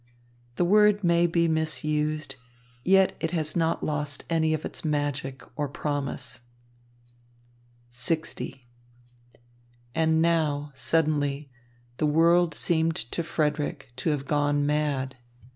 The 0.55 0.65
word 0.65 1.03
may 1.03 1.27
be 1.27 1.47
misused, 1.47 2.35
yet 2.83 3.15
it 3.19 3.29
has 3.37 3.55
not 3.55 3.85
lost 3.85 4.23
any 4.31 4.51
of 4.55 4.65
its 4.65 4.83
magic 4.83 5.43
or 5.55 5.67
promise. 5.67 6.41
LX 7.91 8.57
And 9.93 10.19
now, 10.19 10.71
suddenly, 10.73 11.51
the 11.97 12.07
world 12.07 12.55
seemed 12.55 12.95
to 12.95 13.21
Frederick 13.21 13.91
to 13.97 14.09
have 14.09 14.25
gone 14.25 14.65
mad. 14.65 15.17